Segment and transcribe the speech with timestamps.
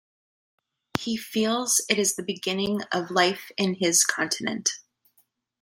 [0.99, 4.69] He feels it is the beginning of life in his continent.